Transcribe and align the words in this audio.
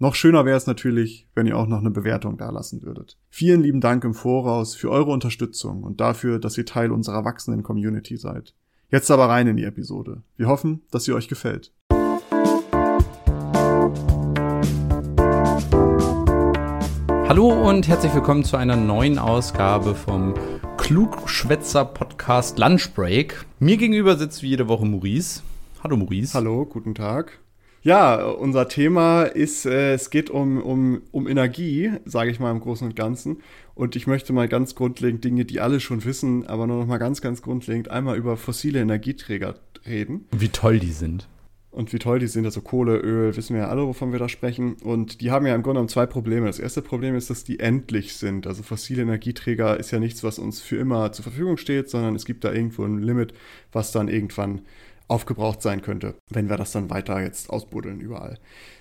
Noch 0.00 0.16
schöner 0.16 0.44
wäre 0.44 0.56
es 0.56 0.66
natürlich, 0.66 1.28
wenn 1.36 1.46
ihr 1.46 1.56
auch 1.56 1.68
noch 1.68 1.78
eine 1.78 1.92
Bewertung 1.92 2.36
dalassen 2.36 2.82
würdet. 2.82 3.16
Vielen 3.30 3.62
lieben 3.62 3.80
Dank 3.80 4.02
im 4.02 4.12
Voraus 4.12 4.74
für 4.74 4.90
eure 4.90 5.12
Unterstützung 5.12 5.84
und 5.84 6.00
dafür, 6.00 6.40
dass 6.40 6.58
ihr 6.58 6.66
Teil 6.66 6.90
unserer 6.90 7.24
wachsenden 7.24 7.62
Community 7.62 8.16
seid. 8.16 8.54
Jetzt 8.90 9.12
aber 9.12 9.28
rein 9.28 9.46
in 9.46 9.56
die 9.56 9.62
Episode. 9.62 10.24
Wir 10.36 10.48
hoffen, 10.48 10.82
dass 10.90 11.04
sie 11.04 11.12
euch 11.12 11.28
gefällt. 11.28 11.72
Hallo 17.28 17.68
und 17.68 17.86
herzlich 17.86 18.12
willkommen 18.14 18.42
zu 18.42 18.56
einer 18.56 18.76
neuen 18.76 19.20
Ausgabe 19.20 19.94
vom 19.94 20.34
Klugschwätzer 20.76 21.84
Podcast 21.84 22.58
Lunchbreak. 22.58 23.46
Mir 23.60 23.76
gegenüber 23.76 24.16
sitzt 24.16 24.42
wie 24.42 24.48
jede 24.48 24.66
Woche 24.66 24.86
Maurice. 24.86 25.42
Hallo 25.84 25.96
Maurice. 25.96 26.34
Hallo, 26.34 26.66
guten 26.66 26.96
Tag. 26.96 27.43
Ja, 27.84 28.24
unser 28.24 28.66
Thema 28.66 29.24
ist, 29.24 29.66
äh, 29.66 29.92
es 29.92 30.08
geht 30.08 30.30
um, 30.30 30.62
um, 30.62 31.02
um 31.12 31.28
Energie, 31.28 31.92
sage 32.06 32.30
ich 32.30 32.40
mal 32.40 32.50
im 32.50 32.60
Großen 32.60 32.88
und 32.88 32.96
Ganzen. 32.96 33.42
Und 33.74 33.94
ich 33.94 34.06
möchte 34.06 34.32
mal 34.32 34.48
ganz 34.48 34.74
grundlegend 34.74 35.22
Dinge, 35.22 35.44
die 35.44 35.60
alle 35.60 35.80
schon 35.80 36.02
wissen, 36.06 36.46
aber 36.46 36.66
nur 36.66 36.78
noch 36.78 36.86
mal 36.86 36.96
ganz, 36.96 37.20
ganz 37.20 37.42
grundlegend 37.42 37.90
einmal 37.90 38.16
über 38.16 38.38
fossile 38.38 38.80
Energieträger 38.80 39.56
reden. 39.86 40.26
Wie 40.32 40.48
toll 40.48 40.78
die 40.78 40.92
sind. 40.92 41.28
Und 41.70 41.92
wie 41.92 41.98
toll 41.98 42.20
die 42.20 42.26
sind, 42.26 42.46
also 42.46 42.62
Kohle, 42.62 42.96
Öl, 42.96 43.36
wissen 43.36 43.54
wir 43.54 43.64
ja 43.64 43.68
alle, 43.68 43.86
wovon 43.86 44.12
wir 44.12 44.18
da 44.18 44.30
sprechen. 44.30 44.74
Und 44.74 45.20
die 45.20 45.30
haben 45.30 45.44
ja 45.44 45.54
im 45.54 45.62
Grunde 45.62 45.78
genommen 45.78 45.88
zwei 45.90 46.06
Probleme. 46.06 46.46
Das 46.46 46.60
erste 46.60 46.80
Problem 46.80 47.14
ist, 47.16 47.28
dass 47.28 47.44
die 47.44 47.60
endlich 47.60 48.14
sind. 48.14 48.46
Also 48.46 48.62
fossile 48.62 49.02
Energieträger 49.02 49.78
ist 49.78 49.90
ja 49.90 49.98
nichts, 49.98 50.24
was 50.24 50.38
uns 50.38 50.62
für 50.62 50.76
immer 50.76 51.12
zur 51.12 51.24
Verfügung 51.24 51.58
steht, 51.58 51.90
sondern 51.90 52.14
es 52.14 52.24
gibt 52.24 52.44
da 52.44 52.52
irgendwo 52.52 52.84
ein 52.84 53.02
Limit, 53.02 53.34
was 53.72 53.92
dann 53.92 54.08
irgendwann 54.08 54.62
aufgebraucht 55.08 55.62
sein 55.62 55.82
könnte, 55.82 56.16
wenn 56.30 56.48
wir 56.48 56.56
das 56.56 56.72
dann 56.72 56.90
weiter 56.90 57.20
jetzt 57.20 57.50
ausbuddeln 57.50 58.00
überall. 58.00 58.38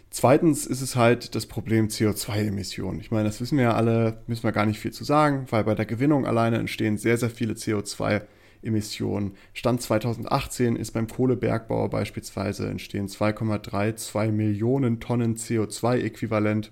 Zweitens 0.10 0.68
ist 0.68 0.82
es 0.82 0.96
halt 0.96 1.34
das 1.34 1.48
Problem 1.48 1.88
CO2-Emissionen. 1.88 3.00
Ich 3.00 3.10
meine, 3.10 3.24
das 3.26 3.42
wissen 3.42 3.58
wir 3.58 3.66
ja 3.66 3.74
alle, 3.74 4.22
müssen 4.28 4.44
wir 4.44 4.52
gar 4.52 4.68
nicht 4.68 4.80
viel 4.80 4.94
zu 4.94 5.04
sagen, 5.04 5.48
weil 5.50 5.64
bei 5.64 5.74
der 5.74 5.88
Gewinnung 5.88 6.28
alleine 6.28 6.60
entstehen 6.60 6.98
sehr, 6.98 7.18
sehr 7.18 7.32
viele 7.32 7.56
CO2-Emissionen. 7.56 9.36
Stand 9.54 9.82
2018 9.82 10.76
ist 10.76 10.92
beim 10.92 11.08
Kohlebergbau 11.08 11.88
beispielsweise 11.88 12.68
entstehen 12.70 13.08
2,32 13.08 14.32
Millionen 14.32 15.00
Tonnen 15.00 15.36
CO2-Äquivalent. 15.36 16.70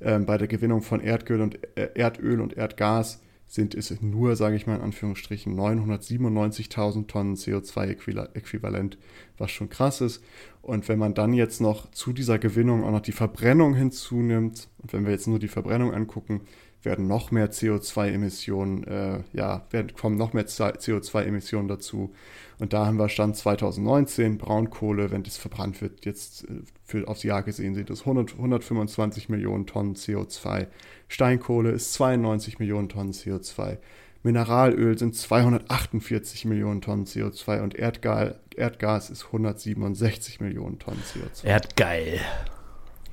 Ähm, 0.00 0.26
bei 0.26 0.38
der 0.38 0.46
Gewinnung 0.46 0.82
von 0.82 1.00
Erdöl 1.00 1.40
und, 1.40 1.58
äh, 1.76 1.90
Erdöl 1.96 2.40
und 2.40 2.56
Erdgas 2.56 3.20
sind 3.48 3.74
es 3.74 4.00
nur, 4.02 4.36
sage 4.36 4.56
ich 4.56 4.66
mal 4.66 4.76
in 4.76 4.82
Anführungsstrichen, 4.82 5.58
997.000 5.58 7.06
Tonnen 7.06 7.34
CO2-Äquivalent, 7.34 8.98
was 9.38 9.50
schon 9.50 9.70
krass 9.70 10.02
ist. 10.02 10.22
Und 10.60 10.86
wenn 10.88 10.98
man 10.98 11.14
dann 11.14 11.32
jetzt 11.32 11.60
noch 11.62 11.90
zu 11.90 12.12
dieser 12.12 12.38
Gewinnung 12.38 12.84
auch 12.84 12.90
noch 12.90 13.00
die 13.00 13.12
Verbrennung 13.12 13.74
hinzunimmt, 13.74 14.68
und 14.82 14.92
wenn 14.92 15.06
wir 15.06 15.12
jetzt 15.12 15.26
nur 15.26 15.38
die 15.38 15.48
Verbrennung 15.48 15.94
angucken, 15.94 16.42
werden 16.82 17.06
noch 17.06 17.30
mehr 17.30 17.50
CO2-Emissionen, 17.50 18.84
äh, 18.84 19.20
ja, 19.32 19.66
werden, 19.70 19.94
kommen 19.94 20.16
noch 20.16 20.32
mehr 20.32 20.46
CO2-Emissionen 20.46 21.68
dazu. 21.68 22.14
Und 22.58 22.72
da 22.72 22.86
haben 22.86 22.98
wir 22.98 23.08
Stand 23.08 23.36
2019, 23.36 24.38
Braunkohle, 24.38 25.10
wenn 25.10 25.22
das 25.22 25.36
verbrannt 25.36 25.80
wird, 25.80 26.04
jetzt 26.04 26.44
äh, 26.44 26.62
für, 26.84 27.06
aufs 27.08 27.22
Jahr 27.22 27.42
gesehen 27.42 27.74
sind 27.74 27.90
es 27.90 28.00
100, 28.00 28.34
125 28.34 29.28
Millionen 29.28 29.66
Tonnen 29.66 29.94
CO2. 29.94 30.66
Steinkohle 31.08 31.70
ist 31.70 31.92
92 31.94 32.58
Millionen 32.58 32.88
Tonnen 32.88 33.12
CO2. 33.12 33.78
Mineralöl 34.22 34.98
sind 34.98 35.14
248 35.14 36.44
Millionen 36.44 36.80
Tonnen 36.80 37.06
CO2 37.06 37.62
und 37.62 37.74
Erdgas, 37.76 38.34
Erdgas 38.56 39.10
ist 39.10 39.26
167 39.26 40.40
Millionen 40.40 40.78
Tonnen 40.78 41.02
CO2. 41.02 41.44
Erdgeil. 41.44 42.20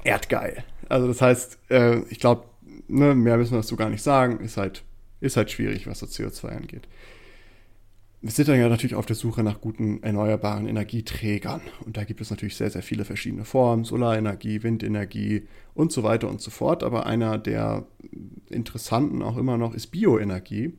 Erdgeil. 0.03 0.63
Also 0.89 1.07
das 1.07 1.21
heißt, 1.21 1.59
äh, 1.69 1.99
ich 2.09 2.19
glaube, 2.19 2.45
ne, 2.87 3.15
mehr 3.15 3.37
müssen 3.37 3.51
wir 3.51 3.59
dazu 3.61 3.75
gar 3.75 3.89
nicht 3.89 4.03
sagen. 4.03 4.39
Ist 4.43 4.57
halt, 4.57 4.83
ist 5.21 5.37
halt 5.37 5.51
schwierig, 5.51 5.87
was 5.87 5.99
so 5.99 6.05
CO2 6.05 6.47
angeht. 6.49 6.87
Wir 8.21 8.31
sind 8.31 8.47
dann 8.47 8.59
ja 8.59 8.69
natürlich 8.69 8.95
auf 8.95 9.05
der 9.05 9.15
Suche 9.15 9.43
nach 9.43 9.61
guten 9.61 10.01
erneuerbaren 10.01 10.67
Energieträgern. 10.67 11.61
Und 11.85 11.97
da 11.97 12.03
gibt 12.03 12.21
es 12.21 12.31
natürlich 12.31 12.55
sehr, 12.55 12.71
sehr 12.71 12.81
viele 12.81 13.05
verschiedene 13.05 13.45
Formen. 13.45 13.83
Solarenergie, 13.83 14.63
Windenergie 14.63 15.47
und 15.75 15.91
so 15.91 16.01
weiter 16.01 16.27
und 16.27 16.41
so 16.41 16.49
fort. 16.49 16.83
Aber 16.83 17.05
einer 17.05 17.37
der 17.37 17.85
interessanten 18.49 19.21
auch 19.21 19.37
immer 19.37 19.57
noch 19.57 19.75
ist 19.75 19.87
Bioenergie. 19.87 20.73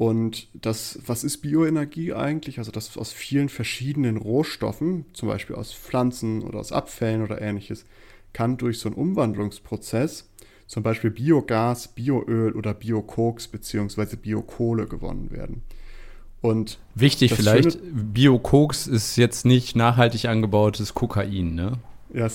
Und 0.00 0.48
das, 0.54 0.98
was 1.04 1.24
ist 1.24 1.42
Bioenergie 1.42 2.14
eigentlich? 2.14 2.58
Also 2.58 2.70
das 2.70 2.96
aus 2.96 3.12
vielen 3.12 3.50
verschiedenen 3.50 4.16
Rohstoffen, 4.16 5.04
zum 5.12 5.28
Beispiel 5.28 5.56
aus 5.56 5.74
Pflanzen 5.74 6.42
oder 6.42 6.58
aus 6.58 6.72
Abfällen 6.72 7.22
oder 7.22 7.42
ähnliches, 7.42 7.84
kann 8.32 8.56
durch 8.56 8.78
so 8.78 8.88
einen 8.88 8.96
Umwandlungsprozess 8.96 10.29
zum 10.70 10.84
Beispiel 10.84 11.10
Biogas, 11.10 11.88
Bioöl 11.88 12.52
oder 12.52 12.74
Biokoks 12.74 13.48
bzw. 13.48 14.14
Biokohle 14.14 14.86
gewonnen 14.86 15.32
werden. 15.32 15.62
Und 16.42 16.78
Wichtig 16.94 17.34
vielleicht, 17.34 17.80
Biokoks 17.92 18.86
ist 18.86 19.16
jetzt 19.16 19.44
nicht 19.44 19.74
nachhaltig 19.74 20.26
angebautes 20.26 20.94
Kokain, 20.94 21.56
ne? 21.56 21.72
Ja, 22.14 22.28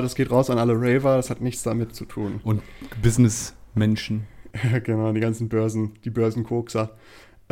das 0.00 0.14
geht 0.16 0.32
raus 0.32 0.50
an 0.50 0.58
alle 0.58 0.74
Raver, 0.74 1.14
das 1.14 1.30
hat 1.30 1.40
nichts 1.40 1.62
damit 1.62 1.94
zu 1.94 2.04
tun. 2.04 2.40
Und 2.42 2.62
Businessmenschen. 3.00 4.26
genau, 4.82 5.12
die 5.12 5.20
ganzen 5.20 5.48
Börsen, 5.48 5.92
die 6.04 6.10
Börsenkokser. 6.10 6.90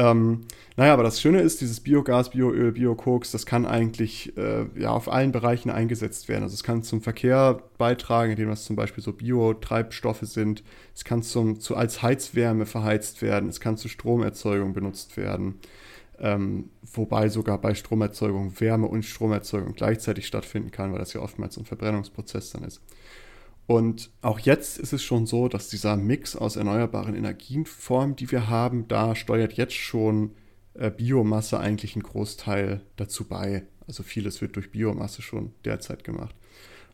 Ähm, 0.01 0.47
naja, 0.77 0.95
aber 0.95 1.03
das 1.03 1.21
Schöne 1.21 1.43
ist, 1.43 1.61
dieses 1.61 1.81
Biogas, 1.81 2.31
Bioöl, 2.31 2.73
Biokoks, 2.73 3.33
das 3.33 3.45
kann 3.45 3.67
eigentlich 3.67 4.35
äh, 4.39 4.65
ja, 4.81 4.91
auf 4.91 5.13
allen 5.13 5.31
Bereichen 5.31 5.69
eingesetzt 5.69 6.29
werden. 6.29 6.43
Also 6.43 6.55
es 6.55 6.63
kann 6.63 6.83
zum 6.83 7.03
Verkehr 7.03 7.63
beitragen, 7.77 8.31
indem 8.31 8.49
das 8.49 8.65
zum 8.65 8.77
Beispiel 8.77 9.05
so 9.05 9.13
Biotreibstoffe 9.13 10.23
sind. 10.23 10.65
Es 10.95 11.05
kann 11.05 11.23
zum, 11.23 11.61
zu, 11.61 11.77
als 11.77 12.01
Heizwärme 12.01 12.65
verheizt 12.65 13.21
werden. 13.21 13.51
Es 13.51 13.61
kann 13.61 13.77
zur 13.77 13.91
Stromerzeugung 13.91 14.73
benutzt 14.73 15.19
werden. 15.19 15.57
Ähm, 16.19 16.71
wobei 16.95 17.29
sogar 17.29 17.61
bei 17.61 17.75
Stromerzeugung 17.75 18.59
Wärme 18.59 18.87
und 18.87 19.05
Stromerzeugung 19.05 19.75
gleichzeitig 19.75 20.27
stattfinden 20.27 20.71
kann, 20.71 20.93
weil 20.93 20.99
das 20.99 21.13
ja 21.13 21.21
oftmals 21.21 21.59
ein 21.59 21.67
Verbrennungsprozess 21.67 22.53
dann 22.53 22.65
ist. 22.65 22.81
Und 23.67 24.11
auch 24.21 24.41
jetzt 24.41 24.79
ist 24.79 24.93
es 24.93 25.03
schon 25.03 25.27
so, 25.27 25.49
dass 25.49 25.69
dieser 25.69 25.97
Mix 25.97 26.35
aus 26.35 26.57
erneuerbaren 26.57 27.15
Energienformen, 27.15 28.17
die 28.17 28.31
wir 28.31 28.49
haben, 28.49 28.89
da 28.89 29.15
steuert 29.15 29.53
jetzt 29.53 29.75
schon 29.75 30.33
äh, 30.75 30.91
Biomasse 30.91 31.61
eigentlich 31.61 31.95
einen 31.95 32.03
Großteil 32.03 32.81
dazu 32.97 33.29
bei. 33.29 33.65
Also 33.87 34.03
vieles 34.03 34.41
wird 34.41 34.57
durch 34.57 34.73
Biomasse 34.73 35.23
schon 35.23 35.53
derzeit 35.65 36.05
gemacht. 36.05 36.35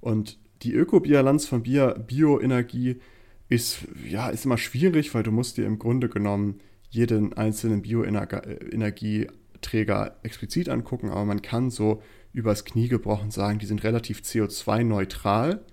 Und 0.00 0.38
die 0.62 0.72
Ökobilanz 0.72 1.47
von 1.47 1.62
Bioenergie 1.62 3.00
ist, 3.48 3.78
ja, 4.09 4.28
ist 4.28 4.44
immer 4.44 4.59
schwierig, 4.59 5.15
weil 5.15 5.22
du 5.22 5.31
musst 5.31 5.56
dir 5.56 5.66
im 5.66 5.78
Grunde 5.78 6.09
genommen 6.09 6.59
jeden 6.91 7.34
einzelnen 7.34 7.83
Bioenergieträger 7.83 10.16
explizit 10.22 10.69
angucken, 10.69 11.10
aber 11.10 11.25
man 11.25 11.43
kann 11.43 11.71
so 11.71 12.03
übers 12.33 12.65
Knie 12.65 12.88
gebrochen 12.88 13.31
sagen, 13.31 13.59
die 13.59 13.66
sind 13.66 13.84
relativ 13.84 14.21
CO2-neutral 14.21 15.65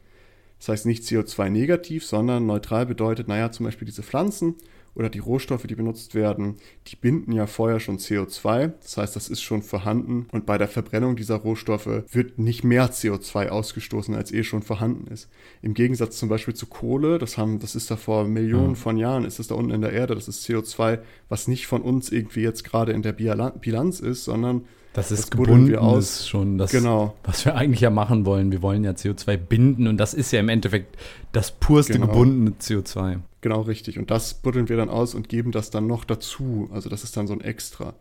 das 0.64 0.70
heißt 0.70 0.86
nicht 0.86 1.04
CO2-negativ, 1.04 2.06
sondern 2.06 2.46
neutral 2.46 2.86
bedeutet, 2.86 3.28
naja, 3.28 3.52
zum 3.52 3.66
Beispiel 3.66 3.86
diese 3.86 4.02
Pflanzen 4.02 4.56
oder 4.96 5.10
die 5.10 5.20
Rohstoffe, 5.20 5.68
die 5.68 5.76
benutzt 5.76 6.16
werden, 6.16 6.56
die 6.88 6.96
binden 6.96 7.34
ja 7.34 7.48
vorher 7.48 7.82
schon 7.82 7.98
CO2. 7.98 8.72
Das 8.82 8.96
heißt, 8.96 9.14
das 9.14 9.28
ist 9.28 9.42
schon 9.42 9.62
vorhanden. 9.62 10.28
Und 10.32 10.46
bei 10.46 10.58
der 10.58 10.70
Verbrennung 10.70 11.18
dieser 11.18 11.36
Rohstoffe 11.36 12.06
wird 12.10 12.40
nicht 12.40 12.64
mehr 12.64 12.90
CO2 12.90 13.50
ausgestoßen, 13.50 14.16
als 14.16 14.32
eh 14.32 14.46
schon 14.46 14.62
vorhanden 14.62 15.08
ist. 15.12 15.28
Im 15.62 15.74
Gegensatz 15.74 16.18
zum 16.18 16.30
Beispiel 16.30 16.54
zu 16.54 16.68
Kohle, 16.68 17.18
das, 17.18 17.38
haben, 17.38 17.60
das 17.60 17.76
ist 17.76 17.92
da 17.92 17.98
vor 17.98 18.24
Millionen 18.24 18.70
mhm. 18.70 18.76
von 18.78 18.96
Jahren, 18.96 19.26
ist 19.26 19.40
es 19.40 19.48
da 19.48 19.56
unten 19.56 19.72
in 19.72 19.82
der 19.82 19.92
Erde, 19.92 20.16
das 20.16 20.30
ist 20.30 20.48
CO2, 20.48 21.00
was 21.28 21.50
nicht 21.50 21.68
von 21.68 21.82
uns 21.82 22.10
irgendwie 22.10 22.42
jetzt 22.42 22.64
gerade 22.64 22.94
in 22.94 23.02
der 23.02 23.12
Bilanz 23.12 24.00
ist, 24.00 24.24
sondern 24.24 24.64
das 24.94 25.12
ist 25.12 25.24
das 25.24 25.32
gebunden 25.32 25.76
aus. 25.76 26.28
schon 26.28 26.58
das, 26.58 26.72
genau. 26.72 27.16
was 27.24 27.46
wir 27.46 27.56
eigentlich 27.56 27.82
ja 27.82 27.90
machen 27.90 28.26
wollen. 28.26 28.52
Wir 28.52 28.62
wollen 28.62 28.84
ja 28.84 28.92
CO2 28.92 29.38
binden 29.38 29.88
und 29.88 29.98
das 29.98 30.14
ist 30.14 30.32
ja 30.32 30.40
im 30.40 30.50
Endeffekt 30.50 30.98
das 31.32 31.52
purste 31.52 31.94
genau. 31.94 32.08
gebundene 32.08 32.52
CO2. 32.60 33.20
Genau, 33.42 33.62
richtig. 33.62 34.00
Und 34.00 34.12
das 34.12 34.36
buddeln 34.36 34.70
wir 34.70 34.78
dann 34.78 34.90
aus 34.90 35.16
und 35.16 35.30
geben 35.30 35.52
das 35.52 35.70
dann 35.72 35.88
noch 35.88 36.06
dazu. 36.06 36.70
Also 36.72 36.90
das 36.90 37.04
ist 37.04 37.18
dann 37.18 37.28
so 37.28 37.34
ein 37.34 37.42
Extra. 37.42 37.94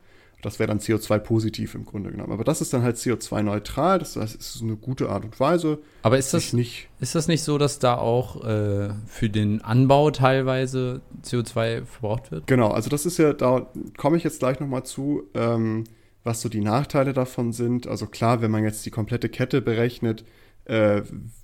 Das 0.42 0.58
wäre 0.58 0.66
dann 0.66 0.80
CO2-positiv 0.80 1.76
im 1.76 1.84
Grunde 1.84 2.10
genommen. 2.10 2.32
Aber 2.32 2.42
das 2.42 2.60
ist 2.60 2.72
dann 2.72 2.82
halt 2.82 2.96
CO2-neutral, 2.96 4.00
das 4.00 4.16
heißt, 4.16 4.40
es 4.40 4.56
ist 4.56 4.62
eine 4.62 4.74
gute 4.74 5.08
Art 5.08 5.24
und 5.24 5.38
Weise. 5.38 5.78
Aber 6.02 6.18
ist 6.18 6.34
das 6.34 6.52
nicht, 6.52 6.88
ist 6.98 7.14
das 7.14 7.28
nicht 7.28 7.44
so, 7.44 7.58
dass 7.58 7.78
da 7.78 7.96
auch 7.96 8.44
äh, 8.44 8.90
für 9.06 9.30
den 9.30 9.62
Anbau 9.62 10.10
teilweise 10.10 11.00
CO2 11.24 11.84
verbraucht 11.84 12.32
wird? 12.32 12.48
Genau, 12.48 12.70
also 12.70 12.90
das 12.90 13.06
ist 13.06 13.18
ja, 13.18 13.32
da 13.32 13.68
komme 13.96 14.16
ich 14.16 14.24
jetzt 14.24 14.40
gleich 14.40 14.58
nochmal 14.58 14.82
zu, 14.82 15.22
ähm, 15.34 15.84
was 16.24 16.40
so 16.40 16.48
die 16.48 16.60
Nachteile 16.60 17.12
davon 17.12 17.52
sind. 17.52 17.86
Also 17.86 18.06
klar, 18.06 18.42
wenn 18.42 18.50
man 18.50 18.64
jetzt 18.64 18.86
die 18.86 18.90
komplette 18.90 19.28
Kette 19.28 19.60
berechnet, 19.60 20.24
äh, 20.64 21.02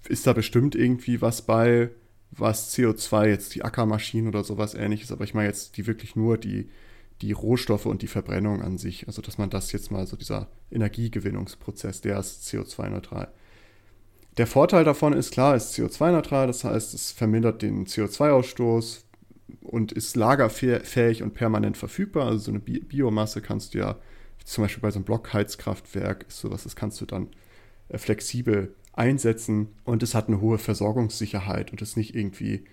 ist 0.08 0.26
da 0.26 0.32
bestimmt 0.32 0.74
irgendwie 0.74 1.20
was 1.20 1.42
bei, 1.42 1.90
was 2.30 2.74
CO2 2.74 3.26
jetzt 3.28 3.54
die 3.54 3.64
Ackermaschinen 3.64 4.28
oder 4.28 4.44
sowas 4.44 4.74
ähnliches, 4.74 5.10
aber 5.10 5.24
ich 5.24 5.34
meine 5.34 5.48
jetzt 5.48 5.76
die 5.76 5.86
wirklich 5.86 6.14
nur 6.14 6.38
die 6.38 6.68
die 7.22 7.32
Rohstoffe 7.32 7.86
und 7.86 8.02
die 8.02 8.06
Verbrennung 8.06 8.62
an 8.62 8.78
sich. 8.78 9.06
Also 9.06 9.22
dass 9.22 9.38
man 9.38 9.50
das 9.50 9.72
jetzt 9.72 9.90
mal 9.90 10.06
so 10.06 10.16
dieser 10.16 10.48
Energiegewinnungsprozess, 10.70 12.00
der 12.00 12.18
ist 12.18 12.46
CO2-neutral. 12.48 13.28
Der 14.36 14.46
Vorteil 14.46 14.84
davon 14.84 15.12
ist 15.12 15.32
klar, 15.32 15.56
ist 15.56 15.74
CO2-neutral, 15.74 16.46
das 16.46 16.62
heißt, 16.62 16.94
es 16.94 17.10
vermindert 17.10 17.62
den 17.62 17.86
CO2-Ausstoß 17.86 19.02
und 19.62 19.90
ist 19.92 20.14
lagerfähig 20.14 21.22
und 21.22 21.34
permanent 21.34 21.76
verfügbar. 21.76 22.26
Also 22.26 22.38
so 22.38 22.50
eine 22.52 22.60
Biomasse 22.60 23.40
kannst 23.40 23.74
du 23.74 23.78
ja, 23.78 23.96
zum 24.48 24.64
Beispiel 24.64 24.80
bei 24.80 24.90
so 24.90 24.96
einem 24.96 25.04
Blockheizkraftwerk, 25.04 26.24
ist 26.28 26.40
sowas, 26.40 26.64
das 26.64 26.74
kannst 26.74 27.00
du 27.00 27.06
dann 27.06 27.28
äh, 27.88 27.98
flexibel 27.98 28.74
einsetzen 28.94 29.68
und 29.84 30.02
es 30.02 30.14
hat 30.14 30.28
eine 30.28 30.40
hohe 30.40 30.58
Versorgungssicherheit 30.58 31.70
und 31.70 31.82
ist 31.82 31.96
nicht 31.96 32.14
irgendwie 32.14 32.64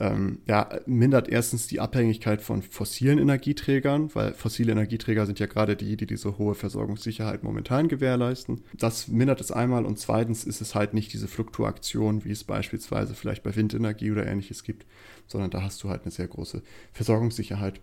ähm, 0.00 0.40
ja, 0.46 0.68
mindert 0.86 1.28
erstens 1.28 1.66
die 1.66 1.80
Abhängigkeit 1.80 2.42
von 2.42 2.62
fossilen 2.62 3.18
Energieträgern, 3.18 4.14
weil 4.14 4.32
fossile 4.34 4.72
Energieträger 4.72 5.26
sind 5.26 5.38
ja 5.38 5.46
gerade 5.46 5.76
die, 5.76 5.96
die 5.96 6.06
diese 6.06 6.38
hohe 6.38 6.54
Versorgungssicherheit 6.54 7.42
momentan 7.42 7.88
gewährleisten. 7.88 8.62
Das 8.74 9.08
mindert 9.08 9.40
es 9.40 9.52
einmal 9.52 9.84
und 9.84 9.98
zweitens 9.98 10.44
ist 10.44 10.60
es 10.60 10.74
halt 10.74 10.94
nicht 10.94 11.12
diese 11.12 11.28
Fluktuation, 11.28 12.24
wie 12.24 12.32
es 12.32 12.44
beispielsweise 12.44 13.14
vielleicht 13.14 13.42
bei 13.42 13.54
Windenergie 13.54 14.10
oder 14.10 14.26
ähnliches 14.26 14.64
gibt, 14.64 14.86
sondern 15.26 15.50
da 15.50 15.62
hast 15.62 15.82
du 15.82 15.88
halt 15.88 16.02
eine 16.02 16.10
sehr 16.10 16.28
große 16.28 16.62
Versorgungssicherheit. 16.92 17.80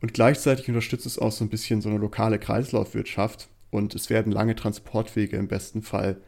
Und 0.00 0.14
gleichzeitig 0.14 0.68
unterstützt 0.68 1.06
es 1.06 1.18
auch 1.18 1.32
so 1.32 1.44
ein 1.44 1.50
bisschen 1.50 1.80
so 1.80 1.88
eine 1.88 1.98
lokale 1.98 2.38
Kreislaufwirtschaft 2.38 3.48
und 3.70 3.94
es 3.94 4.10
werden 4.10 4.32
lange 4.32 4.54
Transportwege 4.54 5.36
im 5.36 5.48
besten 5.48 5.82
Fall 5.82 6.20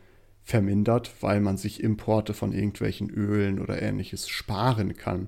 vermindert, 0.47 1.11
weil 1.21 1.41
man 1.41 1.57
sich 1.57 1.83
Importe 1.83 2.33
von 2.33 2.53
irgendwelchen 2.53 3.11
Ölen 3.11 3.59
oder 3.59 3.83
ähnliches 3.83 4.29
sparen 4.29 4.97
kann. 4.97 5.27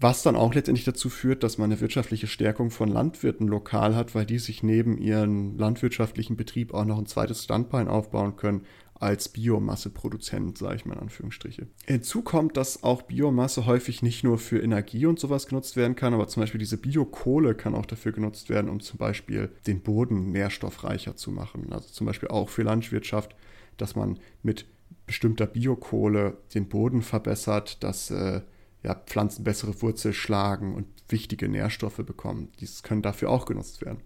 Was 0.00 0.22
dann 0.22 0.36
auch 0.36 0.54
letztendlich 0.54 0.84
dazu 0.84 1.10
führt, 1.10 1.42
dass 1.42 1.58
man 1.58 1.72
eine 1.72 1.80
wirtschaftliche 1.80 2.28
Stärkung 2.28 2.70
von 2.70 2.88
Landwirten 2.88 3.48
lokal 3.48 3.96
hat, 3.96 4.14
weil 4.14 4.26
die 4.26 4.38
sich 4.38 4.62
neben 4.62 4.96
ihren 4.96 5.58
landwirtschaftlichen 5.58 6.36
Betrieb 6.36 6.72
auch 6.72 6.84
noch 6.84 6.98
ein 6.98 7.06
zweites 7.06 7.42
Standbein 7.42 7.88
aufbauen 7.88 8.36
können 8.36 8.62
als 8.94 9.28
Biomasseproduzent, 9.28 10.56
sage 10.56 10.76
ich 10.76 10.86
mal 10.86 10.94
in 10.94 11.00
Anführungsstriche. 11.00 11.66
Hinzu 11.86 12.22
kommt, 12.22 12.56
dass 12.56 12.84
auch 12.84 13.02
Biomasse 13.02 13.66
häufig 13.66 14.02
nicht 14.02 14.22
nur 14.22 14.38
für 14.38 14.60
Energie 14.60 15.06
und 15.06 15.18
sowas 15.18 15.48
genutzt 15.48 15.74
werden 15.74 15.96
kann, 15.96 16.14
aber 16.14 16.28
zum 16.28 16.42
Beispiel 16.42 16.60
diese 16.60 16.78
Biokohle 16.78 17.56
kann 17.56 17.74
auch 17.74 17.86
dafür 17.86 18.12
genutzt 18.12 18.50
werden, 18.50 18.70
um 18.70 18.78
zum 18.78 18.98
Beispiel 18.98 19.50
den 19.66 19.80
Boden 19.80 20.30
nährstoffreicher 20.30 21.16
zu 21.16 21.32
machen. 21.32 21.72
Also 21.72 21.88
zum 21.88 22.06
Beispiel 22.06 22.28
auch 22.28 22.48
für 22.48 22.62
Landwirtschaft 22.62 23.34
dass 23.78 23.96
man 23.96 24.18
mit 24.42 24.66
bestimmter 25.06 25.46
Biokohle 25.46 26.36
den 26.54 26.68
Boden 26.68 27.02
verbessert, 27.02 27.82
dass 27.82 28.10
äh, 28.10 28.42
ja, 28.82 28.94
Pflanzen 28.94 29.44
bessere 29.44 29.80
Wurzel 29.82 30.12
schlagen 30.12 30.74
und 30.74 30.86
wichtige 31.08 31.48
Nährstoffe 31.48 31.96
bekommen. 31.96 32.52
Dies 32.60 32.82
können 32.82 33.02
dafür 33.02 33.30
auch 33.30 33.46
genutzt 33.46 33.84
werden. 33.84 33.98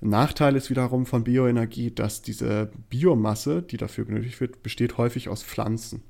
Ein 0.00 0.08
Nachteil 0.08 0.56
ist 0.56 0.70
wiederum 0.70 1.06
von 1.06 1.22
Bioenergie, 1.22 1.92
dass 1.92 2.22
diese 2.22 2.72
Biomasse, 2.88 3.62
die 3.62 3.76
dafür 3.76 4.04
benötigt 4.04 4.40
wird, 4.40 4.62
besteht 4.62 4.98
häufig 4.98 5.28
aus 5.28 5.44
Pflanzen. 5.44 6.02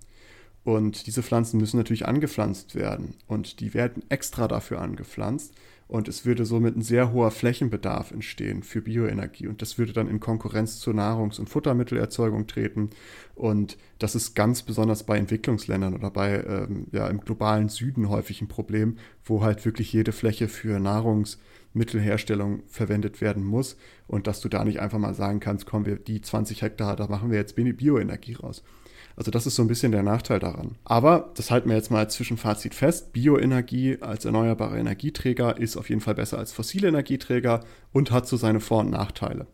Und 0.65 1.07
diese 1.07 1.23
Pflanzen 1.23 1.59
müssen 1.59 1.77
natürlich 1.77 2.07
angepflanzt 2.07 2.75
werden. 2.75 3.17
Und 3.27 3.61
die 3.61 3.75
werden 3.75 4.03
extra 4.09 4.49
dafür 4.49 4.81
angepflanzt. 4.81 5.55
Und 5.93 6.09
es 6.09 6.25
würde 6.25 6.47
somit 6.47 6.75
ein 6.75 6.81
sehr 6.81 7.13
hoher 7.13 7.31
Flächenbedarf 7.31 8.13
entstehen 8.13 8.63
für 8.63 8.81
Bioenergie. 8.81 9.47
Und 9.47 9.61
das 9.61 9.77
würde 9.77 9.93
dann 9.93 10.09
in 10.09 10.21
Konkurrenz 10.21 10.79
zur 10.79 10.95
Nahrungs- 10.95 11.39
und 11.39 11.51
Futtermittelerzeugung 11.51 12.47
treten. 12.47 12.89
Und 13.35 13.77
das 13.99 14.15
ist 14.15 14.35
ganz 14.35 14.63
besonders 14.63 15.03
bei 15.03 15.19
Entwicklungsländern 15.19 15.93
oder 15.93 16.11
bei 16.11 16.45
ähm, 16.45 16.87
ja, 16.93 17.09
im 17.09 17.21
globalen 17.21 17.69
Süden 17.69 18.09
häufig 18.09 18.41
ein 18.41 18.49
Problem, 18.49 18.97
wo 19.23 19.43
halt 19.43 19.67
wirklich 19.67 19.93
jede 19.93 20.13
Fläche 20.13 20.49
für 20.49 20.81
Nahrungsmittelherstellung 20.81 22.63
verwendet 22.69 23.21
werden 23.21 23.45
muss. 23.45 23.77
Und 24.09 24.27
dass 24.27 24.41
du 24.41 24.49
da 24.49 24.65
nicht 24.65 24.81
einfach 24.81 24.99
mal 24.99 25.13
sagen 25.13 25.41
kannst, 25.41 25.67
komm, 25.67 25.85
wir 25.85 25.97
die 25.97 26.23
20 26.23 26.63
Hektar, 26.63 26.97
da 26.97 27.07
machen 27.07 27.31
wir 27.31 27.37
jetzt 27.37 27.55
Bioenergie 27.55 28.33
raus. 28.33 28.63
Also 29.17 29.31
das 29.31 29.47
ist 29.47 29.57
so 29.57 29.63
ein 29.63 29.69
bisschen 29.69 29.93
der 29.93 30.03
Nachteil 30.03 30.39
daran. 30.39 30.77
Aber 30.85 31.31
das 31.35 31.51
halten 31.51 31.69
wir 31.69 31.77
jetzt 31.77 31.91
mal 31.91 31.99
als 31.99 32.15
Zwischenfazit 32.15 32.75
fest. 32.75 33.13
Bioenergie 33.13 33.99
als 34.01 34.25
erneuerbarer 34.25 34.77
Energieträger 34.77 35.59
ist 35.59 35.77
auf 35.77 35.89
jeden 35.89 36.01
Fall 36.01 36.15
besser 36.15 36.39
als 36.39 36.53
fossile 36.53 36.89
Energieträger 36.89 37.61
und 37.93 38.11
hat 38.11 38.27
so 38.27 38.37
seine 38.37 38.61
Vor- 38.61 38.81
und 38.81 38.91
Nachteile. 38.91 39.47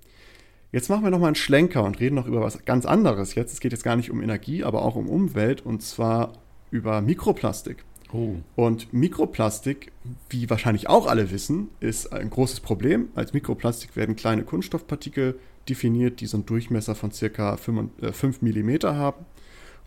Jetzt 0.71 0.91
machen 0.91 1.03
wir 1.03 1.11
nochmal 1.11 1.29
einen 1.29 1.35
Schlenker 1.35 1.83
und 1.83 1.99
reden 1.99 2.15
noch 2.15 2.27
über 2.27 2.43
was 2.43 2.65
ganz 2.65 2.85
anderes. 2.85 3.35
Jetzt 3.35 3.53
es 3.53 3.61
geht 3.61 3.73
jetzt 3.73 3.85
gar 3.85 3.97
nicht 3.97 4.11
um 4.11 4.23
Energie, 4.23 4.65
aber 4.65 4.83
auch 4.83 4.97
um 4.97 5.09
Umwelt 5.09 5.65
und 5.65 5.83
zwar 5.83 6.33
über 6.71 7.01
Mikroplastik. 7.01 7.85
Oh. 8.13 8.37
Und 8.57 8.93
Mikroplastik, 8.93 9.93
wie 10.31 10.49
wahrscheinlich 10.49 10.89
auch 10.89 11.07
alle 11.07 11.31
wissen, 11.31 11.69
ist 11.81 12.13
ein 12.13 12.31
großes 12.31 12.61
Problem. 12.61 13.09
Als 13.15 13.33
Mikroplastik 13.33 13.97
werden 13.97 14.17
kleine 14.17 14.45
Kunststoffpartikel 14.45 15.39
definiert, 15.69 16.21
die 16.21 16.27
so 16.27 16.39
einen 16.39 16.47
Durchmesser 16.47 16.95
von 16.95 17.13
circa 17.13 17.57
5, 17.57 17.91
äh, 18.03 18.13
5 18.13 18.43
mm 18.43 18.71
haben. 18.85 19.27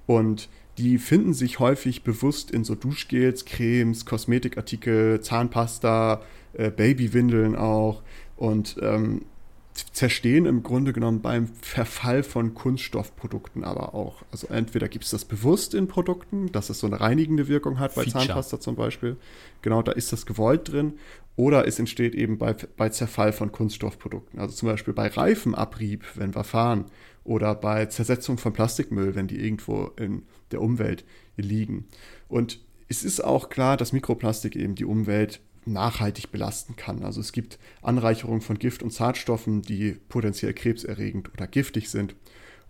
Und 0.06 0.50
die 0.78 0.98
finden 0.98 1.34
sich 1.34 1.60
häufig 1.60 2.04
bewusst 2.04 2.52
in 2.52 2.64
so 2.64 2.76
Duschgels, 2.76 3.46
Cremes, 3.46 4.06
Kosmetikartikel, 4.06 5.22
Zahnpasta, 5.22 6.22
äh, 6.54 6.72
Babywindeln 6.72 7.56
auch 7.56 8.02
und 8.36 8.78
ähm, 8.82 9.26
zerstehen 9.94 10.46
im 10.46 10.64
Grunde 10.64 10.94
genommen 10.94 11.22
beim 11.22 11.48
Verfall 11.62 12.24
von 12.24 12.54
Kunststoffprodukten 12.54 13.64
aber 13.64 13.94
auch. 13.96 14.24
Also 14.32 14.48
entweder 14.48 14.90
gibt 14.90 15.06
es 15.06 15.12
das 15.12 15.26
bewusst 15.26 15.74
in 15.74 15.88
Produkten, 15.88 16.52
dass 16.52 16.70
es 16.70 16.80
so 16.80 16.88
eine 16.88 17.00
reinigende 17.00 17.48
Wirkung 17.48 17.80
hat, 17.80 17.96
bei 17.96 18.04
Feature. 18.04 18.26
Zahnpasta 18.26 18.60
zum 18.60 18.76
Beispiel. 18.76 19.18
Genau, 19.62 19.82
da 19.82 19.94
ist 19.94 20.12
das 20.12 20.26
gewollt 20.26 20.72
drin. 20.72 20.94
Oder 21.38 21.66
es 21.68 21.80
entsteht 21.80 22.14
eben 22.16 22.38
bei, 22.38 22.54
bei 22.76 22.90
Zerfall 22.90 23.32
von 23.32 23.52
Kunststoffprodukten. 23.52 24.40
Also 24.40 24.56
zum 24.56 24.68
Beispiel 24.68 24.94
bei 24.94 25.08
Reifenabrieb, 25.08 26.04
wenn 26.16 26.36
wir 26.36 26.44
fahren 26.44 26.86
oder 27.24 27.56
bei 27.56 27.86
Zersetzung 27.86 28.38
von 28.38 28.54
Plastikmüll, 28.54 29.16
wenn 29.16 29.28
die 29.28 29.44
irgendwo 29.44 29.92
in 29.98 30.24
der 30.52 30.62
Umwelt 30.62 31.06
liegen. 31.38 31.88
Und 32.28 32.60
es 32.88 33.04
ist 33.04 33.24
auch 33.24 33.50
klar, 33.50 33.78
dass 33.78 33.94
Mikroplastik 33.94 34.56
eben 34.56 34.76
die 34.76 34.86
Umwelt 34.86 35.40
nachhaltig 35.66 36.32
belasten 36.32 36.76
kann. 36.76 37.04
Also 37.04 37.22
es 37.22 37.32
gibt 37.32 37.60
Anreicherungen 37.82 38.42
von 38.42 38.58
Gift 38.58 38.82
und 38.84 38.92
Zartstoffen, 38.92 39.62
die 39.62 39.98
potenziell 40.10 40.54
krebserregend 40.54 41.32
oder 41.34 41.48
giftig 41.48 41.90
sind. 41.90 42.16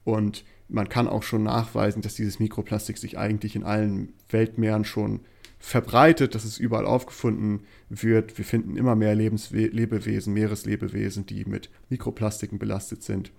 Und 0.04 0.44
man 0.68 0.90
kann 0.90 1.08
auch 1.08 1.24
schon 1.24 1.44
nachweisen, 1.44 2.02
dass 2.02 2.16
dieses 2.16 2.40
Mikroplastik 2.40 2.98
sich 2.98 3.18
eigentlich 3.18 3.56
in 3.56 3.64
allen 3.64 4.14
Weltmeeren 4.30 4.86
schon 4.86 5.22
verbreitet, 5.60 6.34
dass 6.34 6.44
es 6.44 6.58
überall 6.58 6.86
aufgefunden 6.86 7.62
wird. 7.90 8.38
Wir 8.38 8.46
finden 8.46 8.78
immer 8.78 8.96
mehr 8.96 9.16
Lebenswe 9.16 9.68
Lebewesen, 9.68 10.34
Meereslebewesen, 10.34 11.26
die 11.26 11.46
mit 11.46 11.70
Mikroplastiken 11.90 12.58
belastet 12.58 13.04
sind. 13.04 13.32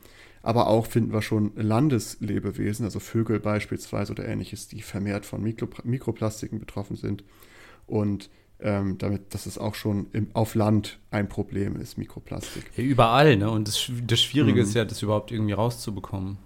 Aber 0.43 0.67
auch 0.67 0.87
finden 0.87 1.13
wir 1.13 1.23
schon 1.23 1.53
Landeslebewesen, 1.55 2.85
also 2.85 2.99
Vögel 2.99 3.39
beispielsweise 3.39 4.13
oder 4.13 4.27
ähnliches, 4.27 4.69
die 4.69 4.83
vermehrt 4.83 5.25
von 5.25 5.43
Mikro 5.43 5.69
Mikroplastiken 5.85 6.59
betroffen 6.59 6.97
sind. 6.97 7.23
Und 7.87 8.29
ähm, 8.61 8.99
damit, 8.99 9.35
dass 9.35 9.47
es 9.47 9.59
auch 9.59 9.75
schon 9.75 10.07
im, 10.13 10.29
auf 10.35 10.55
Land 10.55 10.99
ein 11.11 11.29
Problem 11.29 11.77
ist, 11.77 11.99
Mikroplastik. 11.99 12.71
Ja, 12.77 12.85
überall, 12.85 13.37
ne? 13.37 13.51
Und 13.51 13.69
das, 13.69 13.91
das 14.07 14.21
Schwierige 14.21 14.61
mhm. 14.61 14.67
ist 14.67 14.75
ja, 14.75 14.85
das 14.85 15.03
überhaupt 15.03 15.33
irgendwie 15.33 15.53
rauszubekommen. 15.53 16.39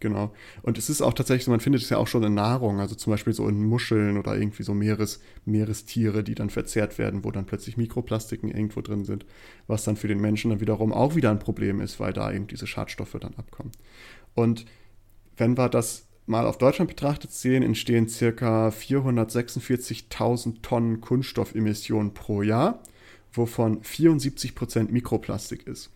Genau. 0.00 0.32
Und 0.62 0.78
es 0.78 0.88
ist 0.88 1.02
auch 1.02 1.12
tatsächlich 1.12 1.44
so, 1.44 1.50
man 1.50 1.60
findet 1.60 1.82
es 1.82 1.90
ja 1.90 1.96
auch 1.96 2.06
schon 2.06 2.22
in 2.22 2.34
Nahrung, 2.34 2.78
also 2.78 2.94
zum 2.94 3.10
Beispiel 3.10 3.32
so 3.32 3.48
in 3.48 3.64
Muscheln 3.64 4.16
oder 4.16 4.36
irgendwie 4.36 4.62
so 4.62 4.72
Meeres, 4.72 5.20
Meerestiere, 5.44 6.22
die 6.22 6.36
dann 6.36 6.50
verzehrt 6.50 6.98
werden, 6.98 7.24
wo 7.24 7.32
dann 7.32 7.46
plötzlich 7.46 7.76
Mikroplastiken 7.76 8.48
irgendwo 8.48 8.80
drin 8.80 9.04
sind, 9.04 9.26
was 9.66 9.82
dann 9.82 9.96
für 9.96 10.06
den 10.06 10.20
Menschen 10.20 10.50
dann 10.50 10.60
wiederum 10.60 10.92
auch 10.92 11.16
wieder 11.16 11.30
ein 11.30 11.40
Problem 11.40 11.80
ist, 11.80 11.98
weil 11.98 12.12
da 12.12 12.32
eben 12.32 12.46
diese 12.46 12.68
Schadstoffe 12.68 13.16
dann 13.20 13.34
abkommen. 13.34 13.72
Und 14.34 14.66
wenn 15.36 15.58
wir 15.58 15.68
das 15.68 16.06
mal 16.26 16.46
auf 16.46 16.58
Deutschland 16.58 16.90
betrachtet 16.90 17.32
sehen, 17.32 17.64
entstehen 17.64 18.08
circa 18.08 18.68
446.000 18.68 20.62
Tonnen 20.62 21.00
Kunststoffemissionen 21.00 22.14
pro 22.14 22.42
Jahr, 22.42 22.82
wovon 23.32 23.82
74 23.82 24.54
Prozent 24.54 24.92
Mikroplastik 24.92 25.66
ist. 25.66 25.90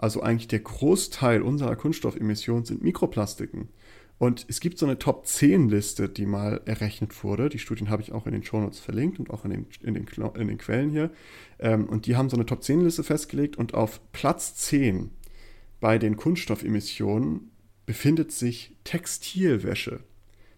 Also 0.00 0.22
eigentlich 0.22 0.48
der 0.48 0.60
Großteil 0.60 1.42
unserer 1.42 1.76
Kunststoffemissionen 1.76 2.64
sind 2.64 2.82
Mikroplastiken. 2.82 3.68
Und 4.16 4.46
es 4.48 4.60
gibt 4.60 4.78
so 4.78 4.86
eine 4.86 4.98
Top 4.98 5.26
10 5.26 5.68
Liste, 5.68 6.08
die 6.08 6.24
mal 6.24 6.62
errechnet 6.64 7.22
wurde. 7.22 7.50
Die 7.50 7.58
Studien 7.58 7.90
habe 7.90 8.00
ich 8.00 8.12
auch 8.12 8.26
in 8.26 8.32
den 8.32 8.42
Shownotes 8.42 8.78
verlinkt 8.78 9.18
und 9.18 9.28
auch 9.28 9.44
in 9.44 9.50
den, 9.50 9.66
in 9.82 9.92
den, 9.92 10.06
in 10.36 10.48
den 10.48 10.56
Quellen 10.56 10.88
hier. 10.88 11.10
Ähm, 11.58 11.86
und 11.86 12.06
die 12.06 12.16
haben 12.16 12.30
so 12.30 12.36
eine 12.36 12.46
Top 12.46 12.64
10 12.64 12.80
Liste 12.80 13.04
festgelegt 13.04 13.58
und 13.58 13.74
auf 13.74 14.00
Platz 14.12 14.54
10 14.54 15.10
bei 15.80 15.98
den 15.98 16.16
Kunststoffemissionen 16.16 17.50
befindet 17.84 18.32
sich 18.32 18.74
Textilwäsche. 18.84 20.00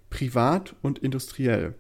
Privat 0.09 0.77
und 0.83 1.01
industriell. 1.01 1.75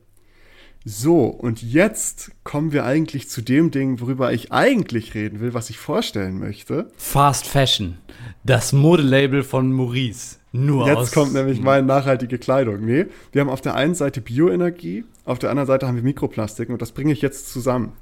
So, 0.84 1.26
und 1.26 1.62
jetzt 1.62 2.32
kommen 2.42 2.72
wir 2.72 2.84
eigentlich 2.84 3.28
zu 3.28 3.40
dem 3.40 3.70
Ding, 3.70 4.00
worüber 4.00 4.32
ich 4.32 4.50
eigentlich 4.50 5.14
reden 5.14 5.38
will, 5.38 5.54
was 5.54 5.70
ich 5.70 5.78
vorstellen 5.78 6.40
möchte. 6.40 6.90
Fast 6.96 7.46
Fashion, 7.46 7.98
das 8.42 8.72
Modelabel 8.72 9.44
von 9.44 9.72
Maurice. 9.72 10.38
Nur 10.50 10.88
jetzt 10.88 11.14
kommt 11.14 11.34
nämlich 11.34 11.60
meine 11.60 11.86
nachhaltige 11.86 12.36
Kleidung. 12.36 12.84
Nee, 12.84 13.06
wir 13.30 13.40
haben 13.40 13.48
auf 13.48 13.60
der 13.60 13.76
einen 13.76 13.94
Seite 13.94 14.20
Bioenergie, 14.20 15.04
auf 15.24 15.38
der 15.38 15.50
anderen 15.50 15.68
Seite 15.68 15.86
haben 15.86 15.94
wir 15.94 16.02
Mikroplastiken 16.02 16.72
und 16.74 16.82
das 16.82 16.90
bringe 16.90 17.12
ich 17.12 17.22
jetzt 17.22 17.52
zusammen. 17.52 17.92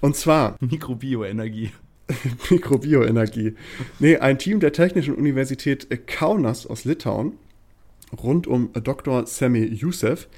Und 0.00 0.16
zwar 0.16 0.56
Mikrobioenergie. 0.60 1.70
Mikrobioenergie. 2.50 3.54
Nee, 4.00 4.18
ein 4.18 4.38
Team 4.38 4.58
der 4.58 4.72
Technischen 4.72 5.14
Universität 5.14 6.08
Kaunas 6.08 6.66
aus 6.66 6.84
Litauen 6.84 7.34
rund 8.20 8.48
um 8.48 8.70
Dr. 8.72 9.26
Semi 9.26 9.64
Youssef 9.64 10.28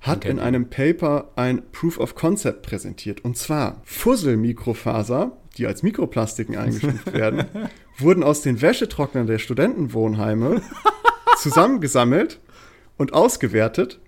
hat 0.00 0.18
okay. 0.18 0.30
in 0.30 0.38
einem 0.38 0.68
Paper 0.68 1.30
ein 1.36 1.62
Proof 1.72 1.98
of 1.98 2.14
Concept 2.14 2.62
präsentiert. 2.62 3.24
Und 3.24 3.36
zwar 3.36 3.80
Fusselmikrofaser, 3.84 5.32
die 5.56 5.66
als 5.66 5.82
Mikroplastiken 5.82 6.56
eingestuft 6.56 7.12
werden, 7.12 7.44
wurden 7.98 8.22
aus 8.22 8.42
den 8.42 8.60
Wäschetrocknern 8.60 9.26
der 9.26 9.38
Studentenwohnheime 9.38 10.62
zusammengesammelt 11.38 12.40
und 12.96 13.14
ausgewertet. 13.14 14.00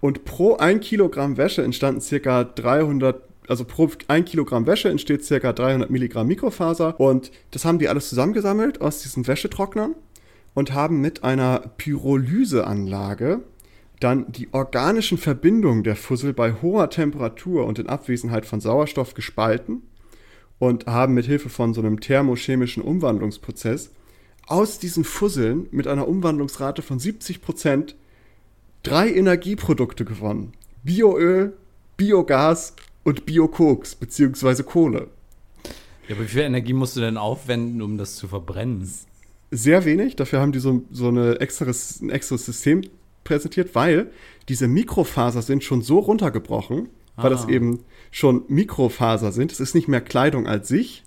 Und 0.00 0.24
pro 0.24 0.56
ein 0.56 0.80
Kilogramm 0.80 1.36
Wäsche 1.36 1.62
entstanden 1.62 2.00
circa 2.00 2.44
300 2.44 3.22
also 3.48 3.64
pro 3.64 3.90
ein 4.06 4.24
Kilogramm 4.24 4.66
Wäsche 4.66 4.88
entsteht 4.90 5.24
circa 5.24 5.52
300 5.52 5.90
Milligramm 5.90 6.28
Mikrofaser. 6.28 7.00
Und 7.00 7.32
das 7.50 7.64
haben 7.64 7.80
die 7.80 7.88
alles 7.88 8.08
zusammengesammelt 8.08 8.80
aus 8.80 9.02
diesen 9.02 9.26
Wäschetrocknern 9.26 9.96
und 10.54 10.72
haben 10.72 11.00
mit 11.00 11.24
einer 11.24 11.72
Pyrolyseanlage 11.76 13.40
dann 14.00 14.32
die 14.32 14.48
organischen 14.52 15.18
Verbindungen 15.18 15.84
der 15.84 15.94
Fussel 15.94 16.32
bei 16.32 16.54
hoher 16.62 16.90
Temperatur 16.90 17.66
und 17.66 17.78
in 17.78 17.86
Abwesenheit 17.86 18.46
von 18.46 18.60
Sauerstoff 18.60 19.14
gespalten 19.14 19.82
und 20.58 20.86
haben 20.86 21.14
mit 21.14 21.26
Hilfe 21.26 21.50
von 21.50 21.74
so 21.74 21.80
einem 21.80 22.00
thermochemischen 22.00 22.82
Umwandlungsprozess 22.82 23.90
aus 24.46 24.78
diesen 24.78 25.04
Fusseln 25.04 25.68
mit 25.70 25.86
einer 25.86 26.08
Umwandlungsrate 26.08 26.82
von 26.82 26.98
70 26.98 27.42
Prozent 27.42 27.94
drei 28.82 29.12
Energieprodukte 29.12 30.04
gewonnen. 30.04 30.52
Bioöl, 30.82 31.52
Biogas 31.96 32.74
und 33.04 33.26
Biokoks 33.26 33.94
bzw. 33.94 34.62
Kohle. 34.62 35.08
Ja, 36.08 36.16
aber 36.16 36.24
wie 36.24 36.28
viel 36.28 36.42
Energie 36.42 36.72
musst 36.72 36.96
du 36.96 37.00
denn 37.00 37.18
aufwenden, 37.18 37.82
um 37.82 37.98
das 37.98 38.16
zu 38.16 38.28
verbrennen? 38.28 38.90
Sehr 39.50 39.84
wenig. 39.84 40.16
Dafür 40.16 40.40
haben 40.40 40.52
die 40.52 40.58
so, 40.58 40.82
so 40.90 41.08
eine 41.08 41.38
extras, 41.40 42.00
ein 42.00 42.10
extras 42.10 42.46
System 42.46 42.82
präsentiert, 43.24 43.74
weil 43.74 44.10
diese 44.48 44.68
Mikrofaser 44.68 45.42
sind 45.42 45.64
schon 45.64 45.82
so 45.82 45.98
runtergebrochen, 45.98 46.88
ah. 47.16 47.22
weil 47.22 47.30
das 47.30 47.46
ah. 47.46 47.50
eben 47.50 47.80
schon 48.10 48.44
Mikrofaser 48.48 49.32
sind. 49.32 49.52
Es 49.52 49.60
ist 49.60 49.74
nicht 49.74 49.88
mehr 49.88 50.00
Kleidung 50.00 50.46
als 50.46 50.68
sich, 50.68 51.04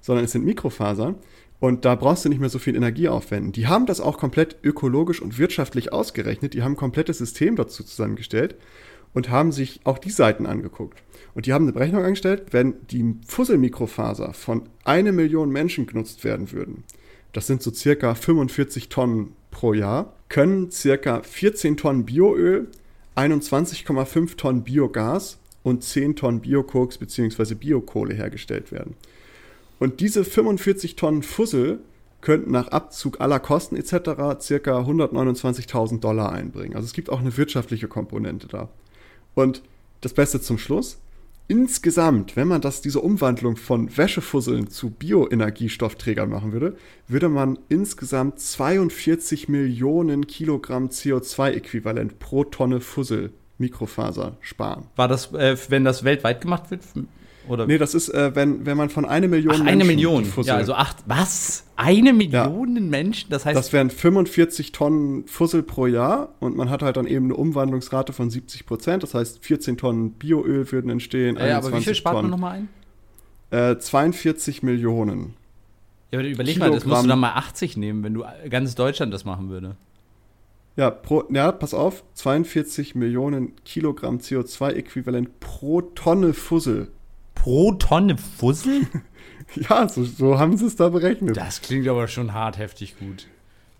sondern 0.00 0.24
es 0.24 0.32
sind 0.32 0.44
Mikrofaser. 0.44 1.16
Und 1.58 1.84
da 1.84 1.94
brauchst 1.94 2.24
du 2.24 2.30
nicht 2.30 2.40
mehr 2.40 2.48
so 2.48 2.58
viel 2.58 2.74
Energie 2.74 3.08
aufwenden. 3.08 3.52
Die 3.52 3.66
haben 3.66 3.84
das 3.84 4.00
auch 4.00 4.16
komplett 4.16 4.56
ökologisch 4.62 5.20
und 5.20 5.38
wirtschaftlich 5.38 5.92
ausgerechnet. 5.92 6.54
Die 6.54 6.62
haben 6.62 6.72
ein 6.72 6.76
komplettes 6.76 7.18
System 7.18 7.54
dazu 7.54 7.84
zusammengestellt 7.84 8.56
und 9.12 9.28
haben 9.28 9.52
sich 9.52 9.80
auch 9.84 9.98
die 9.98 10.10
Seiten 10.10 10.46
angeguckt. 10.46 11.02
Und 11.34 11.44
die 11.44 11.52
haben 11.52 11.64
eine 11.64 11.72
Berechnung 11.72 12.02
angestellt, 12.02 12.46
wenn 12.52 12.74
die 12.90 13.14
Fusselmikrofaser 13.26 14.32
von 14.32 14.62
eine 14.84 15.12
Million 15.12 15.50
Menschen 15.50 15.86
genutzt 15.86 16.24
werden 16.24 16.50
würden, 16.52 16.84
das 17.32 17.46
sind 17.46 17.62
so 17.62 17.72
circa 17.72 18.14
45 18.14 18.88
Tonnen 18.88 19.34
pro 19.50 19.72
Jahr, 19.72 20.14
können 20.30 20.70
circa 20.70 21.22
14 21.22 21.76
Tonnen 21.76 22.06
Bioöl, 22.06 22.68
21,5 23.16 24.36
Tonnen 24.36 24.64
Biogas 24.64 25.38
und 25.62 25.84
10 25.84 26.16
Tonnen 26.16 26.40
Biokoks 26.40 26.96
bzw. 26.96 27.54
Biokohle 27.54 28.14
hergestellt 28.14 28.72
werden. 28.72 28.94
Und 29.78 30.00
diese 30.00 30.24
45 30.24 30.96
Tonnen 30.96 31.22
Fussel 31.22 31.80
könnten 32.20 32.52
nach 32.52 32.68
Abzug 32.68 33.20
aller 33.20 33.40
Kosten 33.40 33.76
etc. 33.76 34.40
circa 34.40 34.80
129.000 34.80 36.00
Dollar 36.00 36.32
einbringen. 36.32 36.76
Also 36.76 36.86
es 36.86 36.92
gibt 36.92 37.10
auch 37.10 37.20
eine 37.20 37.36
wirtschaftliche 37.36 37.88
Komponente 37.88 38.46
da. 38.46 38.68
Und 39.34 39.62
das 40.00 40.14
Beste 40.14 40.40
zum 40.40 40.58
Schluss, 40.58 40.98
insgesamt, 41.48 42.36
wenn 42.36 42.48
man 42.48 42.60
das, 42.60 42.80
diese 42.80 43.00
Umwandlung 43.00 43.56
von 43.56 43.96
Wäschefusseln 43.96 44.68
zu 44.68 44.90
Bioenergiestoffträgern 44.90 46.28
machen 46.28 46.52
würde, 46.52 46.76
würde 47.08 47.28
man 47.28 47.58
insgesamt 47.68 48.38
42 48.40 49.48
Millionen 49.48 50.26
Kilogramm 50.26 50.88
CO2-Äquivalent 50.88 52.18
pro 52.18 52.44
Tonne 52.44 52.80
Fussel 52.80 53.32
Mikrofaser 53.58 54.36
sparen. 54.40 54.86
War 54.96 55.06
das, 55.06 55.32
äh, 55.34 55.56
wenn 55.68 55.84
das 55.84 56.02
weltweit 56.02 56.40
gemacht 56.40 56.70
wird, 56.70 56.82
oder? 57.48 57.66
Nee, 57.66 57.78
das 57.78 57.94
ist, 57.94 58.08
äh, 58.10 58.34
wenn, 58.34 58.66
wenn 58.66 58.76
man 58.76 58.90
von 58.90 59.04
einer 59.04 59.28
Million 59.28 59.54
Ach, 59.62 59.66
eine 59.66 59.84
Million. 59.84 60.26
Ja, 60.42 60.56
also 60.56 60.74
acht, 60.74 60.98
was? 61.06 61.64
Eine 61.76 62.12
Million 62.12 62.76
ja. 62.76 62.80
Menschen? 62.82 63.30
Das 63.30 63.46
heißt. 63.46 63.56
Das 63.56 63.72
wären 63.72 63.90
45 63.90 64.72
Tonnen 64.72 65.26
Fussel 65.26 65.62
pro 65.62 65.86
Jahr 65.86 66.34
und 66.40 66.56
man 66.56 66.70
hat 66.70 66.82
halt 66.82 66.96
dann 66.96 67.06
eben 67.06 67.26
eine 67.26 67.34
Umwandlungsrate 67.34 68.12
von 68.12 68.30
70 68.30 68.66
Prozent. 68.66 69.02
Das 69.02 69.14
heißt, 69.14 69.44
14 69.44 69.76
Tonnen 69.78 70.12
Bioöl 70.12 70.70
würden 70.70 70.90
entstehen. 70.90 71.36
Ja, 71.36 71.58
aber 71.58 71.72
wie 71.72 71.82
viel 71.82 71.94
spart 71.94 72.16
Tonnen. 72.16 72.30
man 72.30 72.40
nochmal 72.40 72.68
ein? 73.50 73.74
Äh, 73.74 73.78
42 73.78 74.62
Millionen. 74.62 75.34
Ja, 76.12 76.18
aber 76.18 76.28
überleg 76.28 76.54
Kilogramm. 76.54 76.70
mal, 76.70 76.74
das 76.74 76.86
musst 76.86 77.04
du 77.04 77.08
dann 77.08 77.20
mal 77.20 77.32
80 77.32 77.76
nehmen, 77.76 78.02
wenn 78.02 78.14
du 78.14 78.24
ganz 78.48 78.74
Deutschland 78.74 79.14
das 79.14 79.24
machen 79.24 79.48
würde. 79.48 79.76
Ja, 80.76 80.90
pro, 80.90 81.24
ja, 81.30 81.52
pass 81.52 81.74
auf, 81.74 82.04
42 82.14 82.94
Millionen 82.94 83.54
Kilogramm 83.64 84.18
CO2-Äquivalent 84.18 85.28
pro 85.40 85.82
Tonne 85.82 86.32
Fussel 86.32 86.88
pro 87.40 87.72
Tonne 87.72 88.16
Fussel? 88.18 88.82
ja, 89.54 89.88
so, 89.88 90.04
so 90.04 90.38
haben 90.38 90.56
sie 90.56 90.66
es 90.66 90.76
da 90.76 90.90
berechnet. 90.90 91.36
Das 91.36 91.62
klingt 91.62 91.88
aber 91.88 92.06
schon 92.06 92.34
hart 92.34 92.58
heftig 92.58 92.98
gut. 92.98 93.26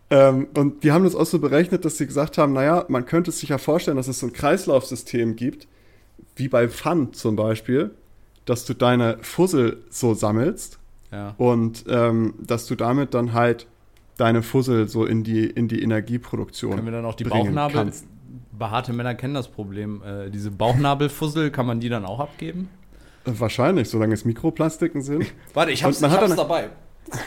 Ähm, 0.09 0.49
und 0.55 0.83
die 0.83 0.93
haben 0.93 1.05
das 1.05 1.15
auch 1.15 1.27
so 1.27 1.39
berechnet, 1.39 1.85
dass 1.85 1.99
sie 1.99 2.07
gesagt 2.07 2.39
haben, 2.39 2.53
naja, 2.53 2.85
man 2.89 3.05
könnte 3.05 3.31
sich 3.31 3.51
ja 3.51 3.59
vorstellen, 3.59 3.97
dass 3.97 4.09
es 4.09 4.19
so 4.19 4.27
ein 4.27 4.33
Kreislaufsystem 4.33 5.37
gibt, 5.37 5.69
wie 6.37 6.49
bei 6.49 6.69
Pfand 6.69 7.17
zum 7.17 7.37
Beispiel, 7.37 7.91
dass 8.45 8.65
du 8.65 8.75
deine 8.75 9.19
Fussel 9.21 9.85
so 9.91 10.15
sammelst 10.15 10.79
ja. 11.13 11.35
und 11.37 11.85
ähm, 11.89 12.35
dass 12.41 12.67
du 12.67 12.75
damit 12.75 13.15
dann 13.15 13.35
halt 13.35 13.67
deine 14.17 14.43
Fussel 14.43 14.89
so 14.89 15.05
in 15.05 15.23
die, 15.23 15.45
in 15.45 15.69
die 15.69 15.83
Energieproduktion 15.83 16.73
Können 16.73 16.87
wir 16.87 16.93
dann 16.93 17.05
auch 17.05 17.15
die 17.15 17.25
Bauchnabel, 17.25 17.77
kannst. 17.77 18.07
behaarte 18.59 18.93
Männer 18.93 19.15
kennen 19.15 19.35
das 19.35 19.49
Problem, 19.49 20.03
äh, 20.03 20.31
diese 20.31 20.51
Bauchnabelfussel, 20.51 21.51
kann 21.51 21.67
man 21.67 21.79
die 21.79 21.89
dann 21.89 22.05
auch 22.05 22.21
abgeben? 22.21 22.69
Wahrscheinlich, 23.25 23.89
solange 23.89 24.15
es 24.15 24.25
Mikroplastiken 24.25 25.03
sind. 25.03 25.27
Warte, 25.55 25.73
ich 25.73 25.85
hab's, 25.85 26.01
ich 26.01 26.09
hab's 26.09 26.37
dabei. 26.37 26.71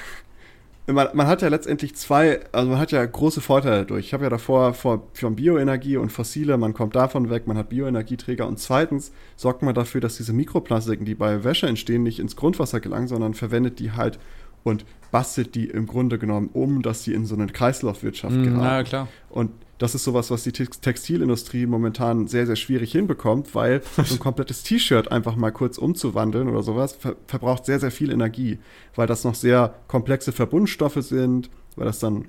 Man, 0.86 1.08
man, 1.14 1.28
hat 1.28 1.42
ja 1.42 1.48
letztendlich 1.48 1.96
zwei, 1.96 2.42
also 2.52 2.70
man 2.70 2.78
hat 2.78 2.92
ja 2.92 3.06
große 3.06 3.40
Vorteile 3.40 3.78
dadurch. 3.78 4.08
Ich 4.08 4.14
habe 4.14 4.26
ja 4.26 4.30
davor 4.30 4.74
vor, 4.74 5.08
von 5.14 5.34
Bioenergie 5.34 5.96
und 5.96 6.12
fossile, 6.12 6.58
man 6.58 6.74
kommt 6.74 6.94
davon 6.98 7.30
weg, 7.30 7.48
man 7.48 7.58
hat 7.58 7.70
Bioenergieträger 7.70 8.46
und 8.46 8.60
zweitens 8.60 9.14
sorgt 9.38 9.62
man 9.62 9.74
dafür, 9.74 10.02
dass 10.02 10.18
diese 10.18 10.34
Mikroplastiken, 10.34 11.06
die 11.06 11.16
bei 11.16 11.46
Wäsche 11.46 11.68
entstehen, 11.68 12.04
nicht 12.04 12.20
ins 12.20 12.36
Grundwasser 12.36 12.82
gelangen, 12.82 13.08
sondern 13.08 13.34
verwendet 13.34 13.80
die 13.80 13.94
halt 13.94 14.20
und 14.64 14.86
bastelt 15.12 15.56
die 15.56 15.66
im 15.66 15.86
Grunde 15.86 16.18
genommen 16.18 16.50
um, 16.54 16.82
dass 16.82 17.04
sie 17.04 17.14
in 17.14 17.26
so 17.26 17.36
eine 17.36 17.48
Kreislaufwirtschaft 17.48 18.36
mm, 18.36 18.44
geraten. 18.44 18.64
Ja, 18.64 18.84
klar. 18.84 19.08
Und 19.30 19.52
das 19.78 19.96
ist 19.96 20.04
sowas, 20.04 20.32
was 20.32 20.44
die 20.44 20.52
Textilindustrie 20.52 21.66
momentan 21.66 22.28
sehr, 22.28 22.48
sehr 22.48 22.56
schwierig 22.56 22.92
hinbekommt, 22.92 23.54
weil 23.54 23.82
so 23.96 24.16
ein 24.16 24.20
komplettes 24.20 24.64
T-Shirt 24.64 25.12
einfach 25.12 25.36
mal 25.36 25.52
kurz 25.52 25.78
umzuwandeln 25.78 26.48
oder 26.48 26.64
sowas 26.64 26.94
ver 26.94 27.16
verbraucht 27.28 27.66
sehr, 27.66 27.80
sehr 27.80 27.92
viel 27.92 28.12
Energie, 28.12 28.60
weil 28.96 29.08
das 29.08 29.24
noch 29.24 29.36
sehr 29.36 29.76
komplexe 29.88 30.32
Verbundstoffe 30.32 31.02
sind, 31.02 31.50
weil 31.76 31.86
das 31.86 32.00
dann 32.00 32.26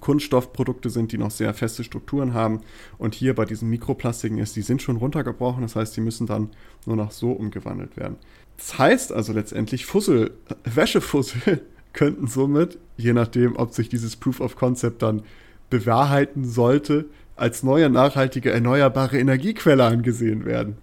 Kunststoffprodukte 0.00 0.90
sind, 0.90 1.12
die 1.12 1.18
noch 1.18 1.30
sehr 1.30 1.54
feste 1.54 1.84
Strukturen 1.84 2.34
haben. 2.34 2.60
Und 2.98 3.14
hier 3.14 3.34
bei 3.34 3.44
diesen 3.44 3.68
Mikroplastiken 3.68 4.38
ist, 4.38 4.56
die 4.56 4.62
sind 4.62 4.82
schon 4.82 4.96
runtergebrochen, 4.96 5.62
das 5.62 5.76
heißt, 5.76 5.96
die 5.96 6.00
müssen 6.00 6.26
dann 6.26 6.50
nur 6.86 6.96
noch 6.96 7.10
so 7.10 7.32
umgewandelt 7.32 7.96
werden. 7.96 8.16
Das 8.56 8.78
heißt 8.78 9.12
also 9.12 9.32
letztendlich, 9.32 9.86
Fussel, 9.86 10.32
Wäschefussel 10.64 11.62
könnten 11.92 12.26
somit, 12.26 12.78
je 12.96 13.12
nachdem, 13.12 13.56
ob 13.56 13.74
sich 13.74 13.88
dieses 13.88 14.16
Proof 14.16 14.40
of 14.40 14.56
Concept 14.56 15.02
dann 15.02 15.22
bewahrheiten 15.68 16.44
sollte, 16.44 17.06
als 17.36 17.62
neue 17.62 17.90
nachhaltige 17.90 18.50
erneuerbare 18.50 19.18
Energiequelle 19.18 19.84
angesehen 19.84 20.44
werden, 20.44 20.76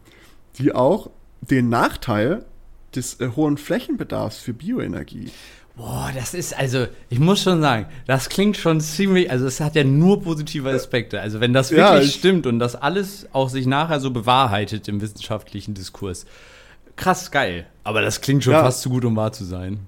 die 0.57 0.73
auch 0.73 1.09
den 1.41 1.69
Nachteil 1.69 2.45
des 2.95 3.19
äh, 3.19 3.29
hohen 3.35 3.57
Flächenbedarfs 3.57 4.39
für 4.39 4.53
Bioenergie. 4.53 5.31
Boah, 5.79 6.11
das 6.13 6.33
ist, 6.33 6.59
also, 6.59 6.87
ich 7.09 7.19
muss 7.19 7.41
schon 7.41 7.61
sagen, 7.61 7.85
das 8.05 8.27
klingt 8.27 8.57
schon 8.57 8.81
ziemlich, 8.81 9.31
also 9.31 9.47
es 9.47 9.61
hat 9.61 9.75
ja 9.75 9.85
nur 9.85 10.21
positive 10.21 10.69
Aspekte. 10.69 11.21
Also 11.21 11.39
wenn 11.39 11.53
das 11.53 11.71
wirklich 11.71 12.11
ja, 12.11 12.19
stimmt 12.19 12.45
und 12.47 12.59
das 12.59 12.75
alles 12.75 13.29
auch 13.31 13.47
sich 13.47 13.65
nachher 13.65 14.01
so 14.01 14.11
bewahrheitet 14.11 14.89
im 14.89 14.99
wissenschaftlichen 14.99 15.75
Diskurs. 15.75 16.25
Krass 16.97 17.31
geil. 17.31 17.65
Aber 17.85 18.01
das 18.01 18.19
klingt 18.19 18.43
schon 18.43 18.51
ja, 18.51 18.61
fast 18.61 18.81
zu 18.81 18.89
gut, 18.89 19.05
um 19.05 19.15
wahr 19.15 19.31
zu 19.31 19.45
sein. 19.45 19.79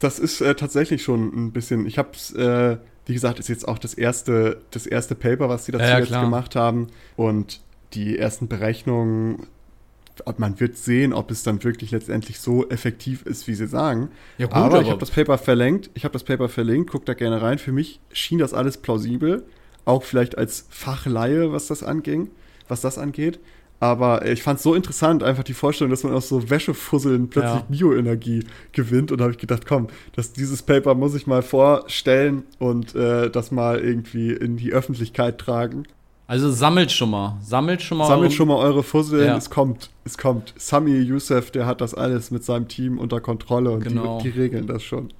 Das 0.00 0.18
ist 0.18 0.40
äh, 0.40 0.56
tatsächlich 0.56 1.04
schon 1.04 1.28
ein 1.28 1.52
bisschen, 1.52 1.86
ich 1.86 1.96
hab's, 1.96 2.32
äh, 2.32 2.78
wie 3.04 3.14
gesagt, 3.14 3.38
ist 3.38 3.46
jetzt 3.46 3.68
auch 3.68 3.78
das 3.78 3.94
erste, 3.94 4.62
das 4.72 4.84
erste 4.84 5.14
Paper, 5.14 5.48
was 5.48 5.66
sie 5.66 5.70
dazu 5.70 5.84
ja, 5.84 6.00
jetzt 6.00 6.10
gemacht 6.10 6.56
haben. 6.56 6.88
Und 7.14 7.60
die 7.92 8.18
ersten 8.18 8.48
Berechnungen 8.48 9.46
man 10.38 10.58
wird 10.60 10.76
sehen, 10.76 11.12
ob 11.12 11.30
es 11.30 11.42
dann 11.42 11.62
wirklich 11.64 11.90
letztendlich 11.90 12.40
so 12.40 12.68
effektiv 12.68 13.22
ist, 13.22 13.46
wie 13.46 13.54
sie 13.54 13.66
sagen. 13.66 14.10
Ja, 14.38 14.46
gut, 14.46 14.56
aber, 14.56 14.66
aber 14.66 14.82
ich 14.82 14.88
habe 14.88 15.00
das 15.00 15.10
Paper 15.10 15.38
verlinkt. 15.38 15.90
Ich 15.94 16.04
habe 16.04 16.12
das 16.12 16.24
Paper 16.24 16.48
verlinkt. 16.48 16.90
Guck 16.90 17.04
da 17.06 17.14
gerne 17.14 17.42
rein. 17.42 17.58
Für 17.58 17.72
mich 17.72 18.00
schien 18.12 18.38
das 18.38 18.54
alles 18.54 18.78
plausibel, 18.78 19.44
auch 19.84 20.02
vielleicht 20.02 20.38
als 20.38 20.66
Fachleihe, 20.70 21.52
was 21.52 21.66
das 21.66 21.82
anging, 21.82 22.30
was 22.68 22.80
das 22.80 22.98
angeht. 22.98 23.38
Aber 23.78 24.26
ich 24.26 24.42
fand 24.42 24.56
es 24.56 24.62
so 24.62 24.74
interessant, 24.74 25.22
einfach 25.22 25.44
die 25.44 25.52
Vorstellung, 25.52 25.90
dass 25.90 26.02
man 26.02 26.14
aus 26.14 26.28
so 26.28 26.48
Wäschefusseln 26.48 27.28
plötzlich 27.28 27.60
ja. 27.60 27.66
Bioenergie 27.68 28.44
gewinnt. 28.72 29.12
Und 29.12 29.18
da 29.18 29.24
habe 29.24 29.32
ich 29.32 29.38
gedacht, 29.38 29.66
komm, 29.66 29.88
das, 30.14 30.32
dieses 30.32 30.62
Paper 30.62 30.94
muss 30.94 31.14
ich 31.14 31.26
mal 31.26 31.42
vorstellen 31.42 32.44
und 32.58 32.94
äh, 32.94 33.30
das 33.30 33.50
mal 33.50 33.78
irgendwie 33.78 34.32
in 34.32 34.56
die 34.56 34.72
Öffentlichkeit 34.72 35.38
tragen. 35.38 35.86
Also 36.28 36.50
sammelt 36.50 36.90
schon 36.90 37.10
mal, 37.10 37.38
sammelt 37.40 37.82
schon 37.82 37.98
mal. 37.98 38.08
Sammelt 38.08 38.32
schon 38.32 38.48
mal 38.48 38.56
eure 38.56 38.82
Fusseln, 38.82 39.26
ja. 39.26 39.36
es 39.36 39.48
kommt, 39.48 39.90
es 40.04 40.18
kommt. 40.18 40.54
Sami 40.56 40.98
Youssef, 40.98 41.52
der 41.52 41.66
hat 41.66 41.80
das 41.80 41.94
alles 41.94 42.32
mit 42.32 42.44
seinem 42.44 42.66
Team 42.66 42.98
unter 42.98 43.20
Kontrolle 43.20 43.70
und 43.70 43.84
genau. 43.84 44.18
die, 44.18 44.32
die 44.32 44.38
regeln 44.40 44.66
das 44.66 44.82
schon. 44.82 45.12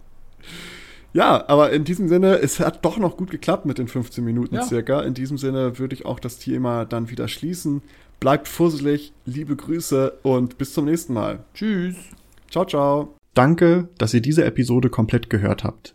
Ja, 1.13 1.49
aber 1.49 1.71
in 1.71 1.85
diesem 1.85 2.09
Sinne, 2.09 2.41
es 2.41 2.61
hat 2.61 2.85
doch 2.85 2.99
noch 2.99 3.17
gut 3.17 3.31
geklappt 3.31 3.67
mit 3.67 3.79
den 3.79 3.89
15 3.89 4.23
Minuten 4.25 4.57
ja. 4.57 4.63
circa. 4.63 5.01
In 5.01 5.15
diesem 5.15 5.39
Sinne 5.39 5.79
würde 5.79 5.95
ich 5.95 6.05
auch 6.05 6.19
das 6.19 6.39
Thema 6.39 6.85
dann 6.85 7.09
wieder 7.09 7.29
schließen. 7.29 7.83
Bleibt 8.19 8.49
fusselig, 8.49 9.13
liebe 9.25 9.57
Grüße 9.57 10.13
und 10.23 10.59
bis 10.59 10.75
zum 10.75 10.87
nächsten 10.87 11.15
Mal. 11.15 11.45
Tschüss. 11.55 11.97
Ciao, 12.51 12.67
ciao. 12.67 13.15
Danke, 13.33 13.89
dass 13.99 14.13
ihr 14.13 14.21
diese 14.21 14.45
Episode 14.45 14.91
komplett 14.91 15.31
gehört 15.31 15.65
habt. 15.65 15.95